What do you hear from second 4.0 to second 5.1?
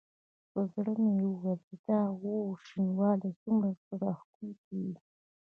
راښکونکی وي.